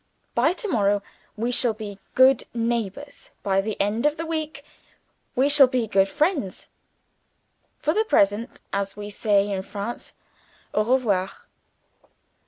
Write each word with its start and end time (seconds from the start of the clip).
By 0.33 0.53
to 0.53 0.67
morrow 0.67 1.03
we 1.37 1.51
shall 1.51 1.75
be 1.75 1.99
good 2.15 2.45
neighbors; 2.55 3.29
by 3.43 3.61
the 3.61 3.79
end 3.79 4.07
of 4.07 4.17
the 4.17 4.25
week 4.25 4.65
we 5.35 5.47
shall 5.47 5.67
be 5.67 5.85
good 5.85 6.09
friends. 6.09 6.69
For 7.77 7.93
the 7.93 8.03
present, 8.03 8.59
as 8.73 8.97
we 8.97 9.11
say 9.11 9.47
in 9.51 9.61
France, 9.61 10.13
_au 10.73 10.89
revoir! 10.91 11.29